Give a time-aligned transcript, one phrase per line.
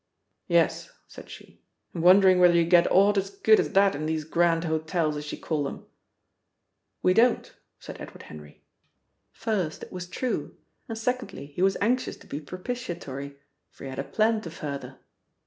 [0.47, 1.61] "Yes," said she,
[1.93, 5.31] "I'm wondering whether you get aught as good as that in these grand hotels, as
[5.31, 5.85] you call 'em."
[7.03, 8.63] "We don't," said Edward Henry.
[9.31, 10.57] First, it was true,
[10.89, 13.37] and secondly he was anxious to be propitiatory,
[13.69, 14.97] for he had a plan to further.